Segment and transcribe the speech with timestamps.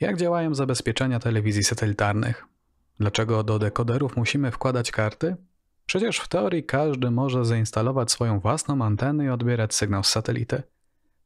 [0.00, 2.44] Jak działają zabezpieczenia telewizji satelitarnych?
[3.00, 5.36] Dlaczego do dekoderów musimy wkładać karty?
[5.86, 10.62] Przecież w teorii każdy może zainstalować swoją własną antenę i odbierać sygnał z satelity.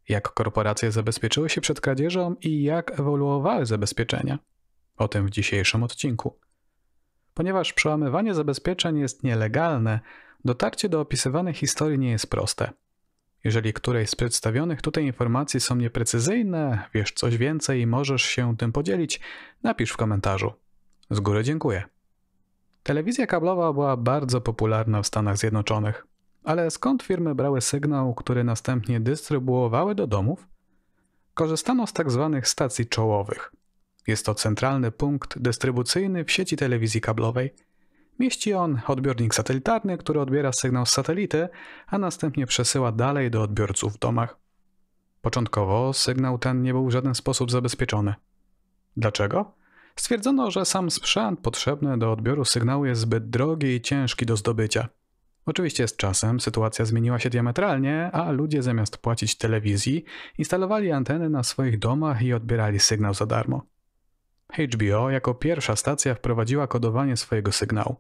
[0.09, 4.39] Jak korporacje zabezpieczyły się przed kradzieżą i jak ewoluowały zabezpieczenia?
[4.96, 6.39] O tym w dzisiejszym odcinku.
[7.35, 10.00] Ponieważ przełamywanie zabezpieczeń jest nielegalne,
[10.45, 12.71] dotarcie do opisywanej historii nie jest proste.
[13.45, 18.72] Jeżeli któreś z przedstawionych tutaj informacji są nieprecyzyjne, wiesz coś więcej i możesz się tym
[18.72, 19.21] podzielić,
[19.62, 20.53] napisz w komentarzu.
[21.11, 21.85] Z góry dziękuję.
[22.82, 26.07] Telewizja kablowa była bardzo popularna w Stanach Zjednoczonych,
[26.44, 30.49] ale skąd firmy brały sygnał, który następnie dystrybuowały do domów?
[31.35, 31.93] Korzystano z.
[31.93, 33.52] Tak stacji czołowych.
[34.06, 37.55] Jest to centralny punkt dystrybucyjny w sieci telewizji kablowej–
[38.19, 41.48] Mieści on odbiornik satelitarny, który odbiera sygnał z satelity,
[41.86, 44.39] a następnie przesyła dalej do odbiorców w domach.
[45.22, 48.14] Początkowo sygnał ten nie był w żaden sposób zabezpieczony.
[48.97, 49.53] Dlaczego?
[49.97, 54.89] Stwierdzono, że sam sprzęt potrzebny do odbioru sygnału jest zbyt drogi i ciężki do zdobycia.
[55.46, 60.05] Oczywiście z czasem sytuacja zmieniła się diametralnie, a ludzie zamiast płacić telewizji,
[60.39, 63.62] instalowali anteny na swoich domach i odbierali sygnał za darmo.
[64.52, 67.96] HBO jako pierwsza stacja wprowadziła kodowanie swojego sygnału.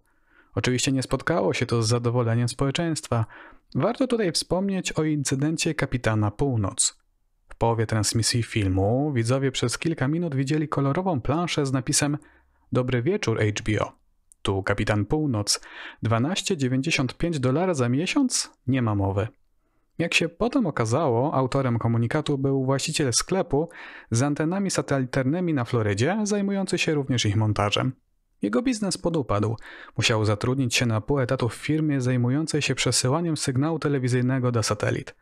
[0.54, 3.26] Oczywiście nie spotkało się to z zadowoleniem społeczeństwa.
[3.74, 6.98] Warto tutaj wspomnieć o incydencie kapitana Północ.
[7.48, 12.18] W połowie transmisji filmu widzowie przez kilka minut widzieli kolorową planszę z napisem
[12.72, 13.92] Dobry wieczór HBO.
[14.42, 15.60] Tu kapitan Północ.
[16.04, 18.50] 12,95 dolara za miesiąc?
[18.66, 19.28] Nie ma mowy.
[19.98, 23.68] Jak się potem okazało, autorem komunikatu był właściciel sklepu
[24.10, 27.92] z antenami satelitarnymi na Florydzie, zajmujący się również ich montażem.
[28.42, 29.56] Jego biznes podupadł.
[29.96, 35.14] Musiał zatrudnić się na pół etatu w firmie zajmującej się przesyłaniem sygnału telewizyjnego do satelit.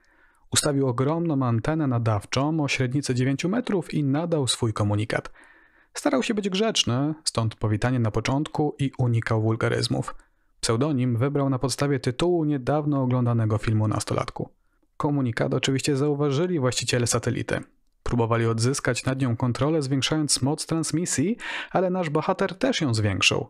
[0.53, 5.33] Ustawił ogromną antenę nadawczą o średnicy 9 metrów i nadał swój komunikat.
[5.95, 10.15] Starał się być grzeczny, stąd powitanie na początku i unikał wulgaryzmów.
[10.61, 14.51] Pseudonim wybrał na podstawie tytułu niedawno oglądanego filmu nastolatku.
[14.97, 17.61] Komunikat oczywiście zauważyli właściciele satelity.
[18.03, 21.37] Próbowali odzyskać nad nią kontrolę, zwiększając moc transmisji,
[21.71, 23.49] ale nasz bohater też ją zwiększył.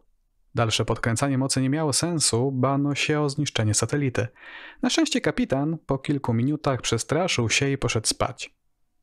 [0.55, 4.29] Dalsze podkręcanie mocy nie miało sensu, bano się o zniszczenie satelity.
[4.83, 8.55] Na szczęście kapitan po kilku minutach przestraszył się i poszedł spać.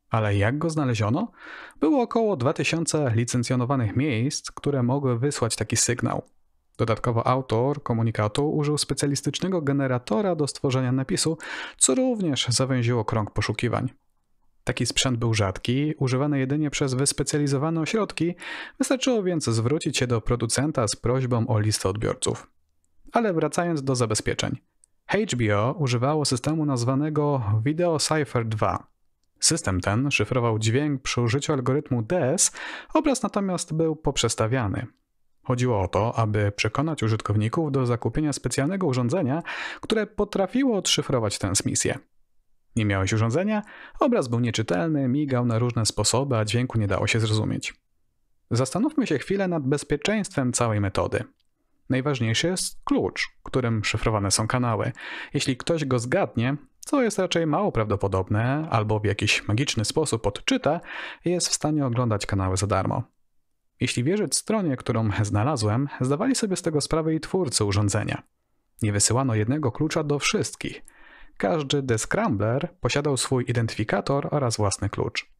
[0.09, 1.31] Ale jak go znaleziono?
[1.79, 6.23] Było około 2000 licencjonowanych miejsc, które mogły wysłać taki sygnał.
[6.77, 11.37] Dodatkowo autor komunikatu użył specjalistycznego generatora do stworzenia napisu,
[11.77, 13.89] co również zawęziło krąg poszukiwań.
[14.63, 18.35] Taki sprzęt był rzadki, używany jedynie przez wyspecjalizowane ośrodki,
[18.77, 22.47] wystarczyło więc zwrócić się do producenta z prośbą o listę odbiorców.
[23.11, 24.57] Ale wracając do zabezpieczeń.
[25.31, 28.87] HBO używało systemu nazwanego Video Cipher 2.
[29.39, 32.51] System ten szyfrował dźwięk przy użyciu algorytmu DS,
[32.93, 34.87] obraz natomiast był poprzestawiany.
[35.43, 39.43] Chodziło o to, aby przekonać użytkowników do zakupienia specjalnego urządzenia,
[39.81, 41.99] które potrafiło odszyfrować transmisję.
[42.75, 43.61] Nie miałeś urządzenia?
[43.99, 47.73] Obraz był nieczytelny, migał na różne sposoby, a dźwięku nie dało się zrozumieć.
[48.51, 51.23] Zastanówmy się chwilę nad bezpieczeństwem całej metody.
[51.89, 54.91] Najważniejszy jest klucz, którym szyfrowane są kanały.
[55.33, 60.81] Jeśli ktoś go zgadnie, co jest raczej mało prawdopodobne, albo w jakiś magiczny sposób odczyta,
[61.25, 63.03] jest w stanie oglądać kanały za darmo.
[63.79, 68.23] Jeśli wierzyć stronie, którą znalazłem, zdawali sobie z tego sprawę i twórcy urządzenia.
[68.81, 70.81] Nie wysyłano jednego klucza do wszystkich.
[71.37, 75.33] Każdy descrambler posiadał swój identyfikator oraz własny klucz.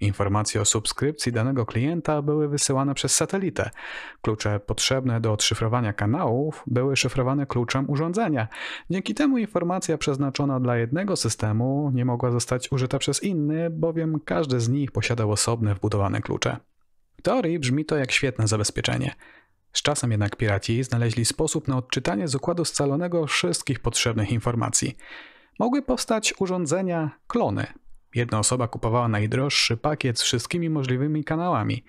[0.00, 3.70] Informacje o subskrypcji danego klienta były wysyłane przez satelitę.
[4.20, 8.48] Klucze potrzebne do odszyfrowania kanałów były szyfrowane kluczem urządzenia.
[8.90, 14.60] Dzięki temu informacja przeznaczona dla jednego systemu nie mogła zostać użyta przez inny, bowiem każdy
[14.60, 16.56] z nich posiadał osobne wbudowane klucze.
[17.18, 19.14] W teorii brzmi to jak świetne zabezpieczenie.
[19.72, 24.96] Z czasem jednak piraci znaleźli sposób na odczytanie z układu scalonego wszystkich potrzebnych informacji.
[25.58, 27.66] Mogły powstać urządzenia klony.
[28.14, 31.84] Jedna osoba kupowała najdroższy pakiet z wszystkimi możliwymi kanałami.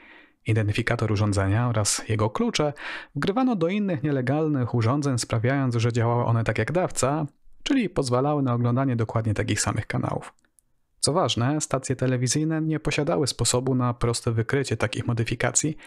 [0.46, 2.74] Identyfikator urządzenia oraz jego klucze
[3.16, 7.26] wgrywano do innych nielegalnych urządzeń, sprawiając, że działały one tak jak dawca,
[7.64, 10.34] czyli pozwalały na oglądanie dokładnie takich samych kanałów.
[11.10, 15.78] Co ważne, stacje telewizyjne nie posiadały sposobu na proste wykrycie takich modyfikacji.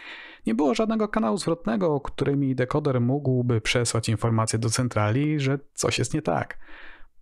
[0.45, 6.13] Nie było żadnego kanału zwrotnego, którymi dekoder mógłby przesłać informację do centrali, że coś jest
[6.13, 6.57] nie tak.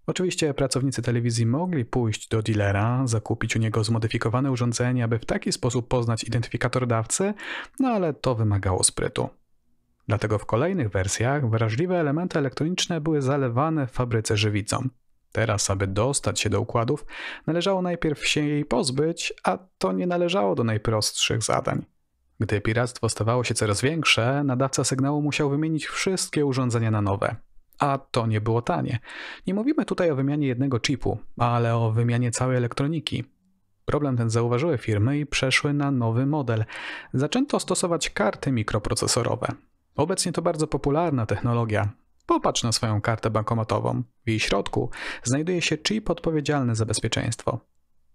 [0.08, 5.52] Oczywiście pracownicy telewizji mogli pójść do dealera, zakupić u niego zmodyfikowane urządzenie, aby w taki
[5.52, 7.34] sposób poznać identyfikator dawcy,
[7.80, 9.30] no ale to wymagało sprytu.
[10.08, 14.90] Dlatego w kolejnych wersjach wrażliwe elementy elektroniczne były zalewane w fabryce żywicą.
[15.32, 17.06] Teraz, aby dostać się do układów,
[17.48, 21.86] należało najpierw się jej pozbyć, a to nie należało do najprostszych zadań.
[22.40, 27.36] Gdy piractwo stawało się coraz większe, nadawca sygnału musiał wymienić wszystkie urządzenia na nowe.
[27.80, 29.00] A to nie było tanie.
[29.48, 33.24] Nie mówimy tutaj o wymianie jednego chipu, ale o wymianie całej elektroniki.
[33.86, 36.66] Problem ten zauważyły firmy i przeszły na nowy model.
[37.14, 39.48] Zaczęto stosować karty mikroprocesorowe.
[39.96, 41.90] Obecnie to bardzo popularna technologia.
[42.32, 44.04] Popatrz na swoją kartę bankomatową.
[44.26, 44.90] W jej środku
[45.24, 47.60] znajduje się chip odpowiedzialny za bezpieczeństwo.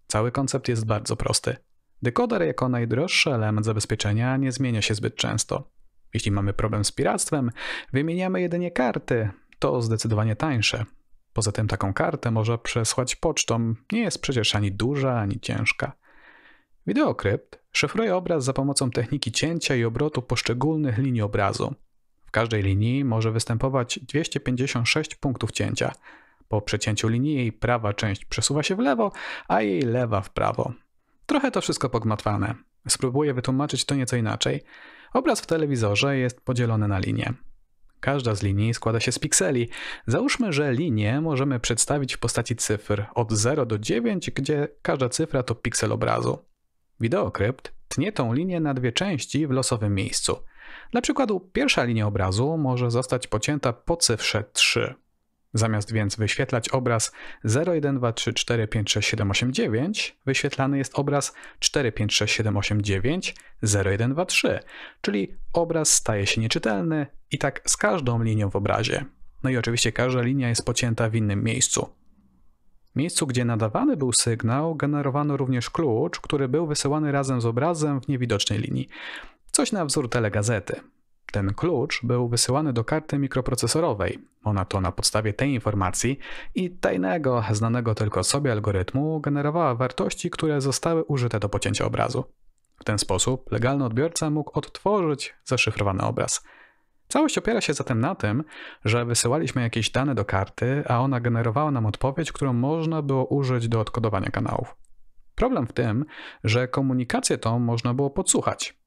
[0.07, 1.57] Cały koncept jest bardzo prosty.
[2.03, 5.71] Dekoder jako najdroższy element zabezpieczenia nie zmienia się zbyt często.
[6.15, 7.51] Jeśli mamy problem z piractwem,
[7.93, 9.31] wymieniamy jedynie karty.
[9.59, 10.85] To zdecydowanie tańsze.
[11.33, 13.75] Poza tym taką kartę można przesłać pocztą.
[13.93, 15.93] Nie jest przecież ani duża, ani ciężka.
[16.87, 21.75] Wideokrypt szyfruje obraz za pomocą techniki cięcia i obrotu poszczególnych linii obrazu.
[22.37, 25.93] Każdej linii może występować 256 punktów cięcia.
[26.49, 29.13] Po przecięciu linii jej prawa część przesuwa się w lewo,
[29.49, 30.73] a jej lewa w prawo.
[31.27, 32.55] Trochę to wszystko pogmatwane.
[32.89, 34.63] Spróbuję wytłumaczyć to nieco inaczej.
[35.13, 37.33] Obraz w telewizorze jest podzielony na linie.
[38.01, 39.69] Każda z linii składa się z pikseli.
[40.07, 45.43] Załóżmy, że linię możemy przedstawić w postaci cyfr od 0 do 9, gdzie każda cyfra
[45.43, 46.39] to piksel obrazu.
[47.01, 50.37] Wideokrypt tnie tą linię na dwie części w losowym miejscu.
[50.91, 54.95] Dla przykładu, pierwsza linia obrazu może zostać pocięta po cyfrze 3.
[55.55, 57.13] Zamiast więc wyświetlać obraz
[57.45, 62.15] 0, 1, 2, 3, 4, 5, 6, 7, 8, 9, wyświetlany jest obraz 4, 5,
[62.15, 64.61] 6, 7, 8, 9, 0, 1, 2, 3,
[65.01, 69.05] czyli obraz staje się nieczytelny i tak z każdą linią w obrazie.
[69.43, 71.89] No i oczywiście każda linia jest pocięta w innym miejscu.
[72.97, 78.09] Miejscu, gdzie nadawany był sygnał, generowano również klucz, który był wysyłany razem z obrazem w
[78.09, 78.89] niewidocznej linii.
[79.57, 80.81] Coś na wzór telegazety.
[81.33, 84.19] Ten klucz był wysyłany do karty mikroprocesorowej.
[84.45, 86.19] Ona to na podstawie tej informacji
[86.55, 92.25] i tajnego, znanego tylko sobie algorytmu generowała wartości, które zostały użyte do pocięcia obrazu.
[92.81, 96.45] W ten sposób legalny odbiorca mógł odtworzyć zaszyfrowany obraz.
[97.09, 98.45] Całość opiera się zatem na tym,
[98.85, 103.69] że wysyłaliśmy jakieś dane do karty, a ona generowała nam odpowiedź, którą można było użyć
[103.69, 104.77] do odkodowania kanałów.
[105.35, 106.05] Problem w tym,
[106.45, 108.86] że komunikację tą można było podsłuchać.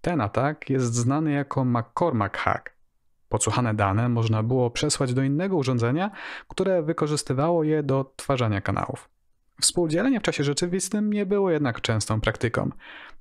[0.00, 2.70] Ten atak jest znany jako McCormack hack.
[3.28, 6.10] Podsłuchane dane można było przesłać do innego urządzenia,
[6.48, 9.08] które wykorzystywało je do odtwarzania kanałów.
[9.60, 12.70] Współdzielenie w czasie rzeczywistym nie było jednak częstą praktyką.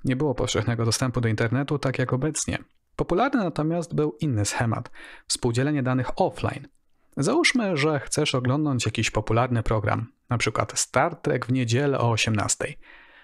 [0.05, 2.57] Nie było powszechnego dostępu do internetu tak jak obecnie.
[2.95, 4.91] Popularny natomiast był inny schemat
[5.27, 6.67] współdzielenie danych offline.
[7.17, 10.65] Załóżmy, że chcesz oglądać jakiś popularny program, np.
[10.73, 12.65] Star Trek w niedzielę o 18.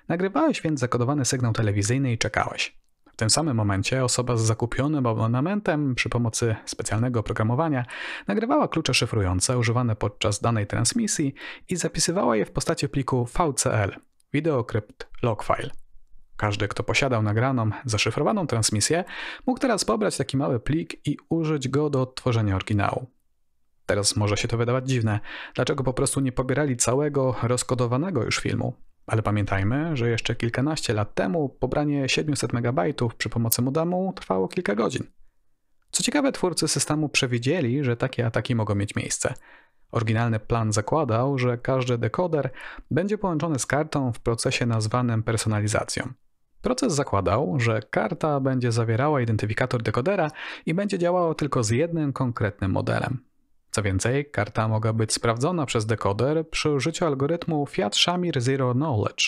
[0.07, 2.84] Nagrywałeś więc zakodowany sygnał telewizyjny i czekałeś.
[3.15, 7.85] W tym samym momencie osoba z zakupionym abonamentem przy pomocy specjalnego oprogramowania
[8.27, 11.33] nagrywała klucze szyfrujące używane podczas danej transmisji
[11.69, 13.95] i zapisywała je w postaci pliku VCL
[14.33, 15.71] Videocrypt Log File.
[16.37, 19.03] Każdy, kto posiadał nagraną, zaszyfrowaną transmisję,
[19.45, 23.05] mógł teraz pobrać taki mały plik i użyć go do odtworzenia oryginału.
[23.85, 25.19] Teraz może się to wydawać dziwne,
[25.53, 28.73] dlaczego po prostu nie pobierali całego rozkodowanego już filmu.
[29.07, 32.79] Ale pamiętajmy, że jeszcze kilkanaście lat temu pobranie 700 MB
[33.17, 35.03] przy pomocy modamu trwało kilka godzin.
[35.91, 39.33] Co ciekawe, twórcy systemu przewidzieli, że takie ataki mogą mieć miejsce.
[39.91, 42.49] Oryginalny plan zakładał, że każdy dekoder
[42.91, 46.13] będzie połączony z kartą w procesie nazwanym personalizacją.
[46.61, 50.31] Proces zakładał, że karta będzie zawierała identyfikator dekodera
[50.65, 53.19] i będzie działała tylko z jednym konkretnym modelem.
[53.75, 59.23] Co więcej, karta mogła być sprawdzona przez dekoder przy użyciu algorytmu Fiat-Shamir Zero Knowledge.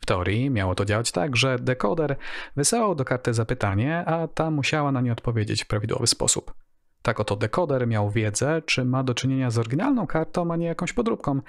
[0.00, 2.16] W teorii miało to działać tak, że dekoder
[2.56, 6.54] wysyłał do karty zapytanie, a ta musiała na nie odpowiedzieć w prawidłowy sposób.
[7.02, 10.92] Tak oto dekoder miał wiedzę, czy ma do czynienia z oryginalną kartą, a nie jakąś
[10.92, 11.40] podróbką.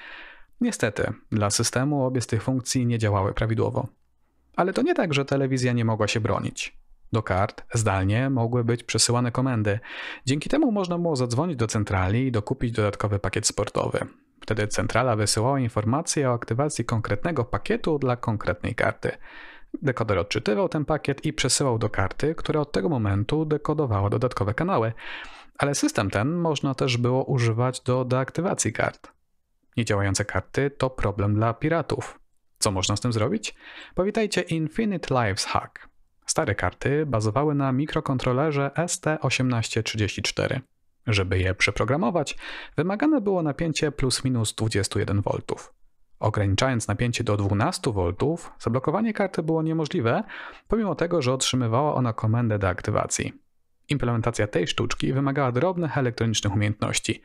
[0.62, 3.88] Niestety, dla systemu obie z tych funkcji nie działały prawidłowo.
[4.56, 6.78] Ale to nie tak, że telewizja nie mogła się bronić.
[7.14, 9.80] Do kart zdalnie mogły być przesyłane komendy.
[10.26, 14.00] Dzięki temu można było zadzwonić do centrali i dokupić dodatkowy pakiet sportowy.
[14.42, 19.12] Wtedy centrala wysyłała informacje o aktywacji konkretnego pakietu dla konkretnej karty.
[19.82, 24.94] Dekoder odczytywał ten pakiet i przesyłał do karty, która od tego momentu dekodowała dodatkowe kanały.
[25.58, 29.12] Ale system ten można też było używać do deaktywacji kart.
[29.78, 32.20] Niedziałające karty to problem dla piratów.
[32.60, 33.56] Co można z tym zrobić?
[33.96, 35.93] Powitajcie Infinite Lives Hack.
[36.26, 40.60] Stare karty bazowały na mikrokontrolerze ST1834.
[41.08, 42.38] Żeby je przeprogramować,
[42.78, 45.32] wymagane było napięcie plus minus 21 V.
[46.20, 48.14] Ograniczając napięcie do 12 V,
[48.60, 50.24] zablokowanie karty było niemożliwe,
[50.68, 53.34] pomimo tego, że otrzymywała ona komendę do aktywacji.
[53.90, 57.22] Implementacja tej sztuczki wymagała drobnych elektronicznych umiejętności.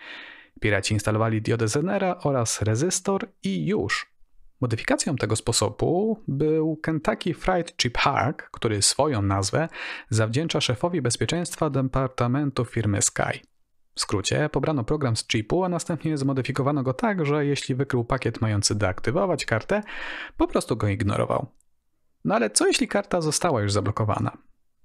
[0.60, 4.17] Piraci instalowali diodę Zenera oraz rezystor i już.
[4.60, 9.68] Modyfikacją tego sposobu był Kentucky Fried Chip Hack, który swoją nazwę
[10.10, 13.40] zawdzięcza szefowi bezpieczeństwa departamentu firmy Sky.
[13.94, 18.40] W skrócie, pobrano program z chipu, a następnie zmodyfikowano go tak, że jeśli wykrył pakiet
[18.40, 19.82] mający deaktywować kartę,
[20.36, 21.46] po prostu go ignorował.
[22.24, 24.38] No ale co jeśli karta została już zablokowana?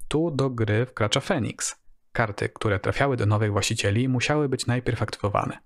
[0.07, 1.75] Tu do gry wkracza Phoenix.
[2.11, 5.57] Karty, które trafiały do nowych właścicieli, musiały być najpierw aktywowane.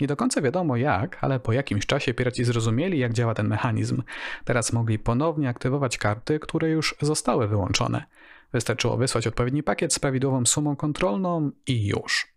[0.00, 4.02] Nie do końca wiadomo jak, ale po jakimś czasie piraci zrozumieli, jak działa ten mechanizm.
[4.44, 8.04] Teraz mogli ponownie aktywować karty, które już zostały wyłączone.
[8.52, 12.34] Wystarczyło wysłać odpowiedni pakiet z prawidłową sumą kontrolną i już.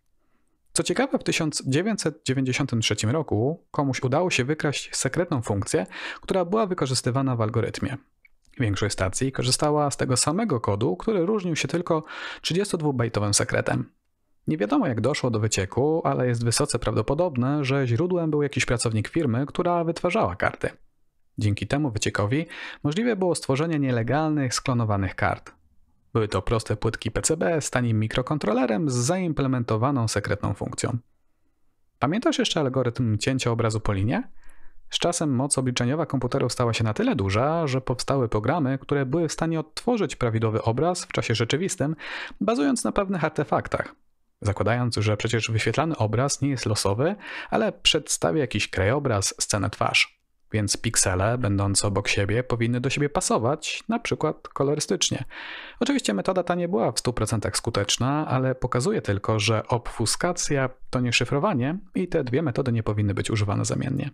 [0.74, 5.86] Co ciekawe, w 1993 roku komuś udało się wykraść sekretną funkcję,
[6.22, 7.98] która była wykorzystywana w algorytmie.
[8.60, 12.04] Większość stacji korzystała z tego samego kodu, który różnił się tylko
[12.42, 13.97] 32-bajtowym sekretem.
[14.48, 19.08] Nie wiadomo jak doszło do wycieku, ale jest wysoce prawdopodobne, że źródłem był jakiś pracownik
[19.08, 20.70] firmy, która wytwarzała karty.
[21.38, 22.46] Dzięki temu wyciekowi
[22.84, 25.52] możliwe było stworzenie nielegalnych, sklonowanych kart.
[26.14, 30.98] Były to proste płytki PCB z tanim mikrokontrolerem z zaimplementowaną sekretną funkcją.
[32.00, 34.24] Pamiętasz jeszcze algorytm cięcia obrazu po linie?
[34.90, 39.28] Z czasem moc obliczeniowa komputerów stała się na tyle duża, że powstały programy, które były
[39.28, 41.96] w stanie odtworzyć prawidłowy obraz w czasie rzeczywistym,
[42.42, 43.96] bazując na pewnych artefaktach.
[44.42, 47.16] Zakładając, że przecież wyświetlany obraz nie jest losowy,
[47.50, 50.18] ale przedstawia jakiś krajobraz, scenę twarz.
[50.52, 55.24] Więc piksele, będące obok siebie, powinny do siebie pasować, na przykład kolorystycznie.
[55.80, 61.14] Oczywiście metoda ta nie była w 100% skuteczna, ale pokazuje tylko, że obfuskacja to nie
[61.14, 64.10] szyfrowanie i te dwie metody nie powinny być używane zamiennie.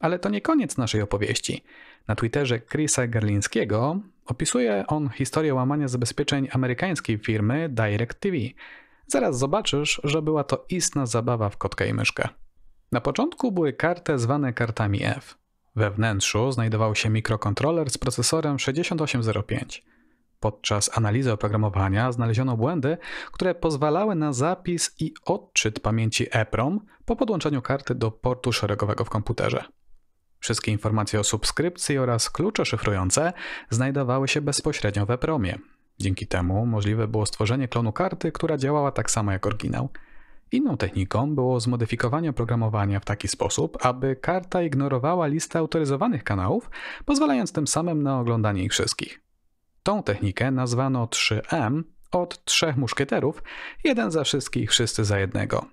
[0.00, 1.64] Ale to nie koniec naszej opowieści.
[2.08, 8.36] Na Twitterze Chrisa Gerlińskiego opisuje on historię łamania zabezpieczeń amerykańskiej firmy DirecTV.
[9.06, 12.28] Zaraz zobaczysz, że była to istna zabawa w kotka i myszkę.
[12.92, 15.38] Na początku były karty zwane kartami F.
[15.76, 19.84] We wnętrzu znajdował się mikrokontroler z procesorem 6805.
[20.40, 22.98] Podczas analizy oprogramowania znaleziono błędy,
[23.32, 29.10] które pozwalały na zapis i odczyt pamięci EPROM po podłączeniu karty do portu szeregowego w
[29.10, 29.64] komputerze.
[30.38, 33.32] Wszystkie informacje o subskrypcji oraz klucze szyfrujące
[33.70, 35.58] znajdowały się bezpośrednio w EPROMie.
[36.02, 39.88] Dzięki temu możliwe było stworzenie klonu karty, która działała tak samo jak oryginał.
[40.52, 46.70] Inną techniką było zmodyfikowanie oprogramowania w taki sposób, aby karta ignorowała listę autoryzowanych kanałów,
[47.04, 49.20] pozwalając tym samym na oglądanie ich wszystkich.
[49.82, 51.82] Tą technikę nazwano 3M
[52.12, 53.42] od trzech muszkieterów,
[53.84, 55.66] jeden za wszystkich, wszyscy za jednego.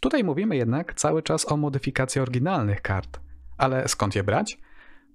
[0.00, 3.20] Tutaj mówimy jednak cały czas o modyfikacji oryginalnych kart.
[3.56, 4.58] Ale skąd je brać?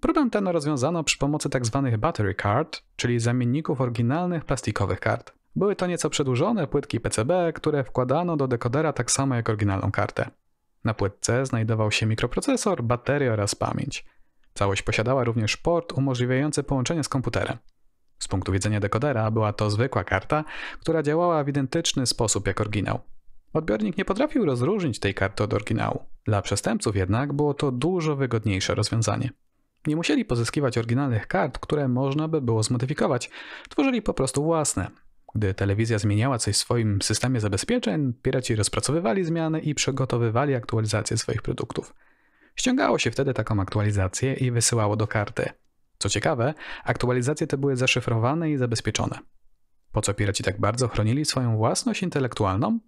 [0.04, 1.82] Problem ten rozwiązano przy pomocy tzw.
[1.92, 5.34] Tak battery card, czyli zamienników oryginalnych plastikowych kart.
[5.56, 10.30] Były to nieco przedłużone płytki PCB, które wkładano do dekodera tak samo jak oryginalną kartę.
[10.84, 14.06] Na płytce znajdował się mikroprocesor, bateria oraz pamięć.
[14.54, 17.58] Całość posiadała również port umożliwiający połączenie z komputerem.
[18.20, 20.44] Z punktu widzenia dekodera była to zwykła karta,
[20.80, 23.00] która działała w identyczny sposób jak oryginał.
[23.54, 26.06] Odbiornik nie potrafił rozróżnić tej karty od oryginału.
[26.26, 29.30] Dla przestępców jednak było to dużo wygodniejsze rozwiązanie.
[29.88, 33.30] Nie musieli pozyskiwać oryginalnych kart, które można by było zmodyfikować,
[33.70, 34.92] tworzyli po prostu własne.
[35.36, 41.42] Gdy telewizja zmieniała coś w swoim systemie zabezpieczeń, piraci rozpracowywali zmiany i przygotowywali aktualizację swoich
[41.42, 41.94] produktów.
[42.56, 45.50] Ściągało się wtedy taką aktualizację i wysyłało do karty.
[45.98, 49.20] Co ciekawe, aktualizacje te były zaszyfrowane i zabezpieczone.
[49.92, 52.80] Po co piraci tak bardzo chronili swoją własność intelektualną?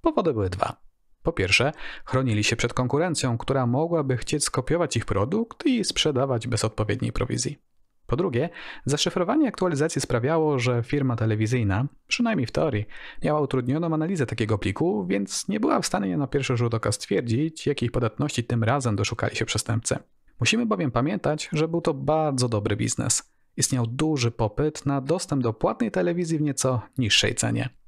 [0.00, 0.89] Powody były dwa.
[1.22, 1.72] Po pierwsze,
[2.04, 7.58] chronili się przed konkurencją, która mogłaby chcieć skopiować ich produkt i sprzedawać bez odpowiedniej prowizji.
[8.06, 8.48] Po drugie,
[8.84, 12.84] zaszyfrowanie aktualizacji sprawiało, że firma telewizyjna, przynajmniej w teorii,
[13.24, 17.66] miała utrudnioną analizę takiego pliku, więc nie była w stanie na pierwszy rzut oka stwierdzić,
[17.66, 19.96] jakiej podatności tym razem doszukali się przestępcy.
[20.40, 23.32] Musimy bowiem pamiętać, że był to bardzo dobry biznes.
[23.56, 27.79] Istniał duży popyt na dostęp do płatnej telewizji w nieco niższej cenie.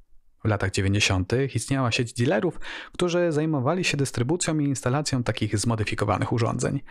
[0.43, 1.33] W latach 90.
[1.55, 2.59] istniała sieć dealerów,
[2.93, 6.81] którzy zajmowali się dystrybucją i instalacją takich zmodyfikowanych urządzeń.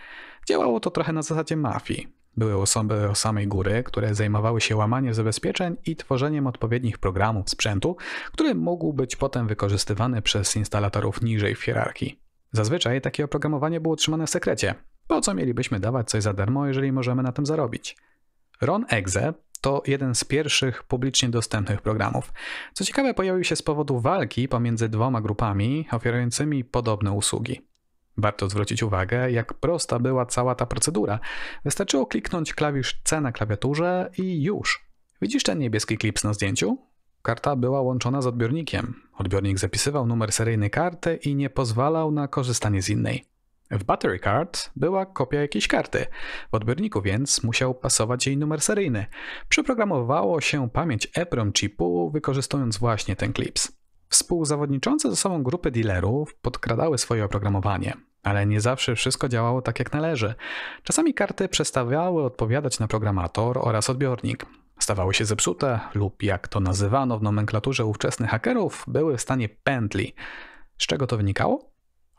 [0.49, 2.09] Działało to trochę na zasadzie mafii.
[2.37, 7.97] Były osoby o samej góry, które zajmowały się łamaniem zabezpieczeń i tworzeniem odpowiednich programów sprzętu,
[8.33, 12.19] który mógł być potem wykorzystywany przez instalatorów niżej w hierarchii.
[12.53, 14.75] Zazwyczaj takie oprogramowanie było trzymane w sekrecie.
[15.07, 17.97] Po co mielibyśmy dawać coś za darmo, jeżeli możemy na tym zarobić?
[18.61, 22.33] Ron Exe to jeden z pierwszych publicznie dostępnych programów.
[22.73, 27.61] Co ciekawe, pojawił się z powodu walki pomiędzy dwoma grupami oferującymi podobne usługi.
[28.17, 31.21] Warto zwrócić uwagę, jak prosta była cała ta procedura.
[31.65, 34.87] Wystarczyło kliknąć klawisz C na klawiaturze i już.
[35.23, 36.79] Widzisz ten niebieski klips na zdjęciu?
[37.23, 38.95] Karta była łączona z odbiornikiem.
[39.15, 43.32] Odbiornik zapisywał numer seryjny karty i nie pozwalał na korzystanie z innej.
[43.73, 46.07] W battery card była kopia jakiejś karty.
[46.51, 49.07] W odbiorniku więc musiał pasować jej numer seryjny.
[49.49, 53.73] Przeprogramowało się pamięć EPROM chipu wykorzystując właśnie ten klips.
[54.09, 59.93] Współzawodniczące ze sobą grupy dealerów podkradały swoje oprogramowanie, ale nie zawsze wszystko działało tak jak
[59.93, 60.35] należy.
[60.83, 64.47] Czasami karty przestawiały odpowiadać na programator oraz odbiornik.
[64.79, 70.15] Stawały się zepsute lub jak to nazywano w nomenklaturze ówczesnych hakerów, były w stanie pętli.
[70.79, 71.72] Z czego to wynikało?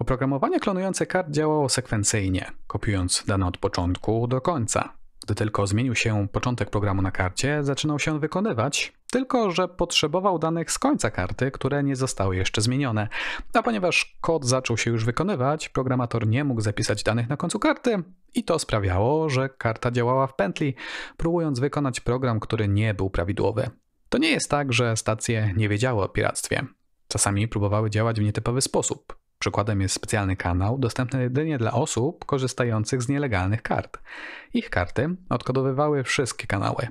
[0.03, 4.93] Oprogramowanie klonujące kart działało sekwencyjnie, kopiując dane od początku do końca.
[5.25, 10.72] Gdy tylko zmienił się początek programu na karcie, zaczynał się wykonywać, tylko że potrzebował danych
[10.72, 13.07] z końca karty, które nie zostały jeszcze zmienione.
[13.53, 18.03] A ponieważ kod zaczął się już wykonywać, programator nie mógł zapisać danych na końcu karty
[18.36, 20.75] i to sprawiało, że karta działała w pętli,
[21.17, 23.69] próbując wykonać program, który nie był prawidłowy.
[24.10, 26.65] To nie jest tak, że stacje nie wiedziały o piractwie.
[27.07, 29.23] Czasami próbowały działać w nietypowy sposób.
[29.43, 34.00] Przykładem jest specjalny kanał dostępny jedynie dla osób korzystających z nielegalnych kart.
[34.53, 36.88] Ich karty odkodowywały wszystkie kanały.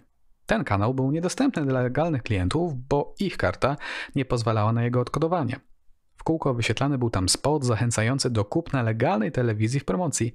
[0.47, 3.76] Ten kanał był niedostępny dla legalnych klientów, bo ich karta
[4.14, 5.61] nie pozwalała na jego odkodowanie.
[6.16, 10.32] W kółko wyświetlany był tam spot zachęcający do kupna legalnej telewizji w promocji.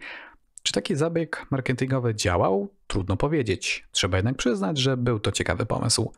[0.64, 2.70] Czy taki zabieg marketingowy działał?
[2.88, 3.88] Trudno powiedzieć.
[3.92, 6.12] Trzeba jednak przyznać, że był to ciekawy pomysł.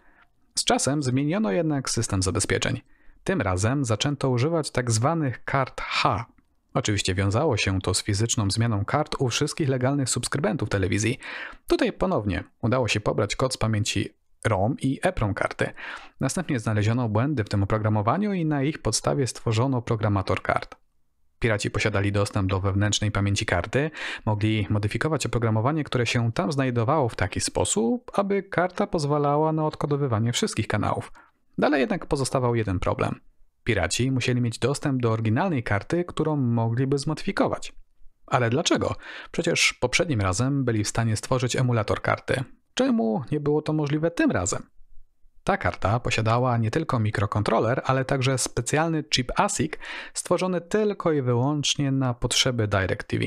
[0.56, 2.82] Z czasem zmieniono jednak system zabezpieczeń.
[3.30, 6.26] Tym razem zaczęto używać tak zwanych kart H.
[6.74, 11.20] Oczywiście wiązało się to z fizyczną zmianą kart u wszystkich legalnych subskrybentów telewizji.
[11.68, 14.10] Tutaj ponownie udało się pobrać kod z pamięci
[14.46, 15.70] ROM i EPROM karty.
[16.20, 20.76] Następnie znaleziono błędy w tym oprogramowaniu i na ich podstawie stworzono programator kart.
[21.40, 23.92] Piraci posiadali dostęp do wewnętrznej pamięci karty,
[24.26, 30.34] mogli modyfikować oprogramowanie, które się tam znajdowało w taki sposób, aby karta pozwalała na odkodowywanie
[30.34, 31.12] wszystkich kanałów.
[31.60, 33.20] Dalej jednak pozostawał jeden problem.
[33.64, 37.74] Piraci musieli mieć dostęp do oryginalnej karty, którą mogliby zmodyfikować.
[38.28, 38.96] Ale dlaczego?
[39.32, 42.44] Przecież poprzednim razem byli w stanie stworzyć emulator karty.
[42.74, 44.64] Czemu nie było to możliwe tym razem?
[45.44, 49.74] Ta karta posiadała nie tylko mikrokontroler, ale także specjalny chip ASIC
[50.14, 53.26] stworzony tylko i wyłącznie na potrzeby DirecTV.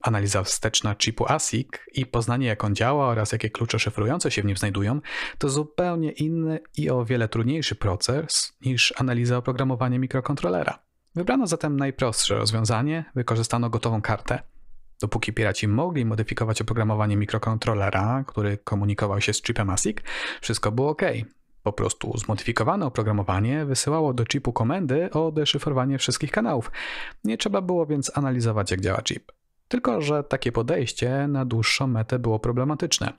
[0.00, 4.44] Analiza wsteczna chipu ASIC i poznanie jak on działa oraz jakie klucze szyfrujące się w
[4.44, 5.00] nim znajdują
[5.38, 10.78] to zupełnie inny i o wiele trudniejszy proces niż analiza oprogramowania mikrokontrolera.
[11.14, 14.42] Wybrano zatem najprostsze rozwiązanie, wykorzystano gotową kartę.
[15.00, 19.98] Dopóki piraci mogli modyfikować oprogramowanie mikrokontrolera, który komunikował się z chipem ASIC,
[20.40, 21.02] wszystko było ok.
[21.62, 26.70] Po prostu zmodyfikowane oprogramowanie wysyłało do chipu komendy o deszyfrowanie wszystkich kanałów.
[27.24, 29.32] Nie trzeba było więc analizować jak działa chip.
[29.70, 33.12] Tylko, że takie podejście na dłuższą metę było problematyczne.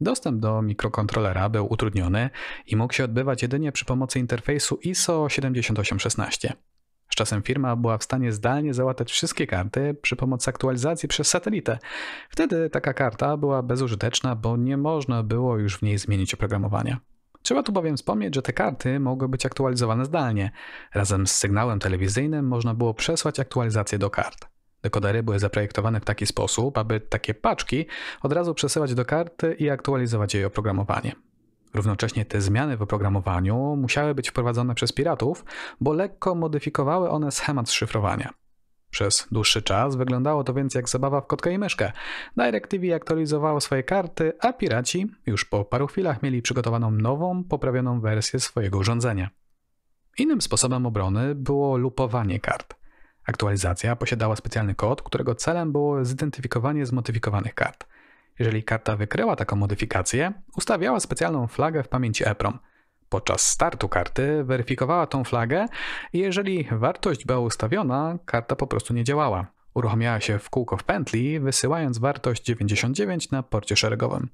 [0.00, 2.30] Dostęp do mikrokontrolera był utrudniony
[2.66, 6.52] i mógł się odbywać jedynie przy pomocy interfejsu ISO 7816.
[7.08, 11.78] Z czasem firma była w stanie zdalnie załatać wszystkie karty przy pomocy aktualizacji przez satelitę.
[12.30, 17.00] Wtedy taka karta była bezużyteczna, bo nie można było już w niej zmienić oprogramowania.
[17.42, 20.50] Trzeba tu bowiem wspomnieć, że te karty mogły być aktualizowane zdalnie.
[20.94, 24.55] Razem z sygnałem telewizyjnym można było przesłać aktualizację do kart.
[24.86, 27.86] Dekodery były zaprojektowane w taki sposób, aby takie paczki
[28.22, 31.12] od razu przesyłać do karty i aktualizować jej oprogramowanie.
[31.74, 35.44] Równocześnie te zmiany w oprogramowaniu musiały być wprowadzone przez piratów,
[35.80, 38.30] bo lekko modyfikowały one schemat szyfrowania.
[38.90, 41.92] Przez dłuższy czas wyglądało to więc jak zabawa w kotka i myszkę.
[42.36, 48.40] DirecTV aktualizowało swoje karty, a piraci już po paru chwilach mieli przygotowaną nową, poprawioną wersję
[48.40, 49.30] swojego urządzenia.
[50.18, 52.85] Innym sposobem obrony było lupowanie kart.
[53.26, 57.86] Aktualizacja posiadała specjalny kod, którego celem było zidentyfikowanie zmodyfikowanych kart.
[58.38, 62.58] Jeżeli karta wykryła taką modyfikację, ustawiała specjalną flagę w pamięci EPROM.
[63.08, 65.66] Podczas startu karty weryfikowała tą flagę
[66.12, 69.46] i jeżeli wartość była ustawiona, karta po prostu nie działała.
[69.74, 74.28] Uruchamiała się w kółko w pętli, wysyłając wartość 99 na porcie szeregowym.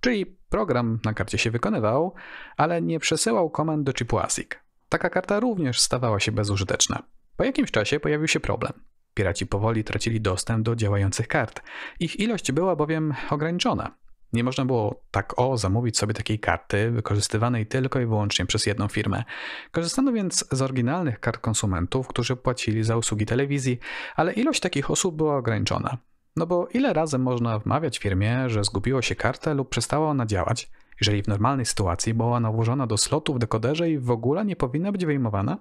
[0.00, 2.14] Czyli program na karcie się wykonywał,
[2.56, 4.48] ale nie przesyłał komend do chipu ASIC.
[4.88, 7.02] Taka karta również stawała się bezużyteczna.
[7.38, 8.72] Po jakimś czasie pojawił się problem.
[9.14, 11.62] Piraci powoli tracili dostęp do działających kart.
[12.00, 13.94] Ich ilość była bowiem ograniczona.
[14.32, 18.88] Nie można było tak o zamówić sobie takiej karty, wykorzystywanej tylko i wyłącznie przez jedną
[18.88, 19.24] firmę.
[19.70, 23.78] Korzystano więc z oryginalnych kart konsumentów, którzy płacili za usługi telewizji,
[24.16, 25.98] ale ilość takich osób była ograniczona.
[26.36, 30.70] No bo ile razy można wmawiać firmie, że zgubiło się kartę lub przestała ona działać,
[31.00, 34.56] jeżeli w normalnej sytuacji była ona włożona do slotu w dekoderze i w ogóle nie
[34.56, 35.58] powinna być wyjmowana?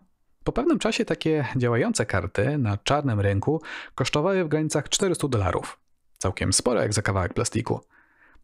[0.47, 3.61] Po pewnym czasie takie działające karty na czarnym rynku
[3.95, 5.79] kosztowały w granicach 400 dolarów.
[6.17, 7.79] Całkiem sporo jak za kawałek plastiku.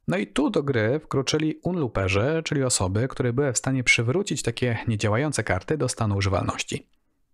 [0.07, 4.77] No i tu do gry wkroczyli unluperzy, czyli osoby, które były w stanie przywrócić takie
[4.87, 6.87] niedziałające karty do stanu używalności.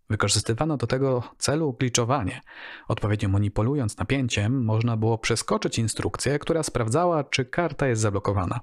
[0.10, 2.42] Wykorzystywano do tego celu gliczowanie.
[2.88, 8.60] Odpowiednio manipulując napięciem, można było przeskoczyć instrukcję, która sprawdzała, czy karta jest zablokowana.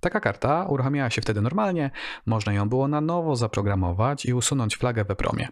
[0.00, 1.90] Taka karta uruchamiała się wtedy normalnie,
[2.26, 5.48] można ją było na nowo zaprogramować i usunąć flagę we promie.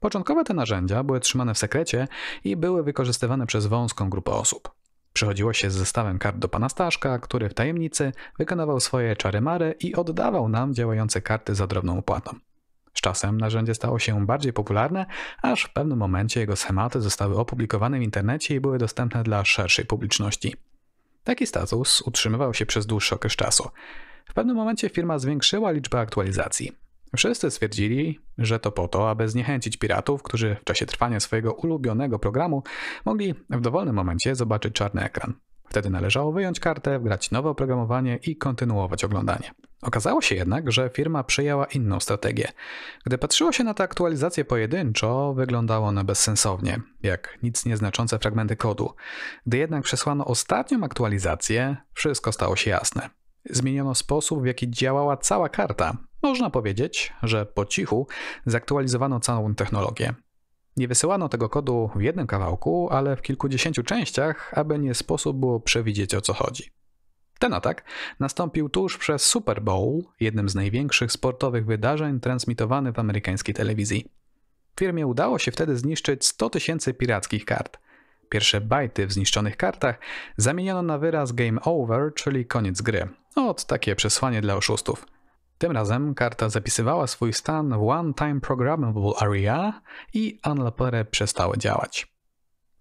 [0.00, 2.08] Początkowe te narzędzia były trzymane w sekrecie
[2.44, 4.70] i były wykorzystywane przez wąską grupę osób.
[5.12, 9.94] Przychodziło się z zestawem kart do pana Staszka, który w tajemnicy wykonywał swoje czary-mary i
[9.94, 12.36] oddawał nam działające karty za drobną opłatą.
[12.94, 15.06] Z czasem narzędzie stało się bardziej popularne,
[15.42, 19.84] aż w pewnym momencie jego schematy zostały opublikowane w internecie i były dostępne dla szerszej
[19.84, 20.54] publiczności.
[21.24, 23.70] Taki status utrzymywał się przez dłuższy okres czasu.
[24.28, 26.72] W pewnym momencie firma zwiększyła liczbę aktualizacji.
[27.16, 32.18] Wszyscy stwierdzili, że to po to, aby zniechęcić piratów, którzy w czasie trwania swojego ulubionego
[32.18, 32.62] programu
[33.04, 35.34] mogli w dowolnym momencie zobaczyć czarny ekran.
[35.68, 39.50] Wtedy należało wyjąć kartę, wgrać nowe oprogramowanie i kontynuować oglądanie.
[39.82, 42.48] Okazało się jednak, że firma przyjęła inną strategię.
[43.06, 48.94] Gdy patrzyło się na te aktualizacje pojedynczo, wyglądało one bezsensownie, jak nic nieznaczące fragmenty kodu.
[49.46, 53.10] Gdy jednak przesłano ostatnią aktualizację, wszystko stało się jasne.
[53.50, 55.96] Zmieniono sposób, w jaki działała cała karta.
[56.22, 58.06] Można powiedzieć, że po cichu
[58.46, 60.14] zaktualizowano całą technologię.
[60.76, 65.60] Nie wysyłano tego kodu w jednym kawałku, ale w kilkudziesięciu częściach, aby nie sposób było
[65.60, 66.79] przewidzieć o co chodzi.
[67.40, 67.84] Ten atak
[68.18, 74.10] nastąpił tuż przez Super Bowl, jednym z największych sportowych wydarzeń transmitowanych w amerykańskiej telewizji.
[74.80, 77.78] Firmie udało się wtedy zniszczyć 100 tysięcy pirackich kart.
[78.28, 79.98] Pierwsze bajty w zniszczonych kartach
[80.36, 83.08] zamieniono na wyraz game over, czyli koniec gry.
[83.36, 85.06] Od takie przesłanie dla oszustów.
[85.58, 89.80] Tym razem karta zapisywała swój stan w One Time Programmable Area
[90.14, 92.19] i unlappery przestały działać.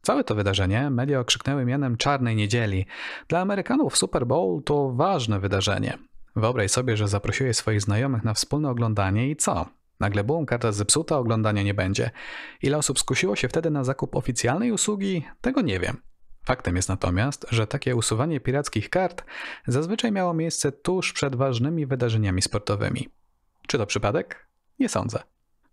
[0.02, 2.86] Całe to wydarzenie media okrzyknęły mianem Czarnej Niedzieli.
[3.28, 5.98] Dla Amerykanów Super Bowl to ważne wydarzenie.
[6.36, 9.66] Wyobraź sobie, że zaprosiłeś swoich znajomych na wspólne oglądanie i co?
[10.00, 12.12] Nagle bum, karta zepsuta, oglądania nie będzie.
[12.62, 15.26] Ile osób skusiło się wtedy na zakup oficjalnej usługi?
[15.42, 15.98] Tego nie wiem.
[16.46, 19.24] Faktem jest natomiast, że takie usuwanie pirackich kart
[19.68, 23.10] zazwyczaj miało miejsce tuż przed ważnymi wydarzeniami sportowymi.
[23.68, 24.48] Czy to przypadek?
[24.80, 25.20] Nie sądzę.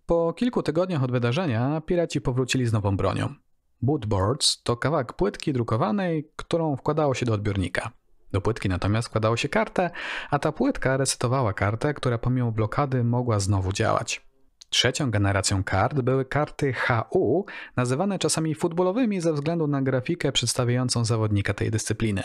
[0.06, 3.34] Po kilku tygodniach od wydarzenia piraci powrócili z nową bronią.
[3.82, 7.90] Bootboards to kawałek płytki drukowanej, którą wkładało się do odbiornika.
[8.32, 9.90] Do płytki natomiast wkładało się kartę,
[10.30, 14.26] a ta płytka resetowała kartę, która pomimo blokady mogła znowu działać.
[14.68, 21.54] Trzecią generacją kart były karty HU, nazywane czasami futbolowymi ze względu na grafikę przedstawiającą zawodnika
[21.54, 22.22] tej dyscypliny.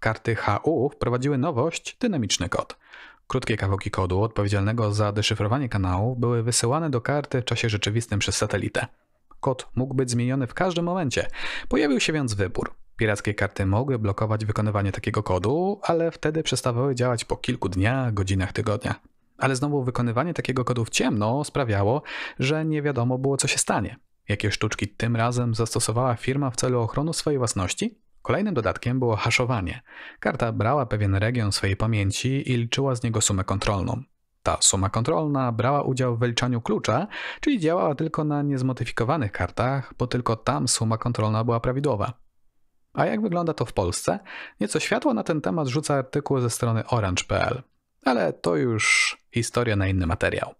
[0.00, 2.76] Karty HU wprowadziły nowość dynamiczny kod.
[3.26, 8.36] Krótkie kawałki kodu odpowiedzialnego za deszyfrowanie kanałów były wysyłane do karty w czasie rzeczywistym przez
[8.36, 8.86] satelitę.
[9.40, 11.26] Kod mógł być zmieniony w każdym momencie.
[11.68, 12.74] Pojawił się więc wybór.
[12.96, 18.52] Pirackie karty mogły blokować wykonywanie takiego kodu, ale wtedy przestawały działać po kilku dniach, godzinach,
[18.52, 19.00] tygodniach.
[19.38, 22.02] Ale znowu wykonywanie takiego kodu w ciemno sprawiało,
[22.38, 23.96] że nie wiadomo było, co się stanie.
[24.28, 27.98] Jakie sztuczki tym razem zastosowała firma w celu ochrony swojej własności?
[28.22, 29.82] Kolejnym dodatkiem było haszowanie.
[30.20, 34.02] Karta brała pewien region swojej pamięci i liczyła z niego sumę kontrolną.
[34.42, 37.06] Ta suma kontrolna brała udział w wyliczaniu klucza,
[37.40, 42.12] czyli działała tylko na niezmodyfikowanych kartach, bo tylko tam suma kontrolna była prawidłowa.
[42.92, 44.18] A jak wygląda to w Polsce?
[44.60, 47.62] Nieco światło na ten temat rzuca artykuł ze strony orange.pl,
[48.04, 50.54] ale to już historia na inny materiał.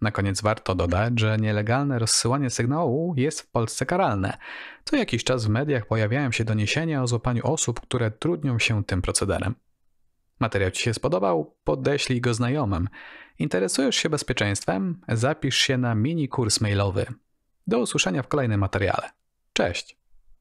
[0.00, 4.38] Na koniec warto dodać, że nielegalne rozsyłanie sygnału jest w Polsce karalne.
[4.84, 9.02] Co jakiś czas w mediach pojawiają się doniesienia o złapaniu osób, które trudnią się tym
[9.02, 9.54] procederem.
[10.40, 11.56] Materiał Ci się spodobał?
[11.64, 12.88] Podeślij go znajomym.
[13.38, 15.00] Interesujesz się bezpieczeństwem?
[15.08, 17.06] Zapisz się na mini kurs mailowy.
[17.66, 19.10] Do usłyszenia w kolejnym materiale.
[19.52, 20.03] Cześć!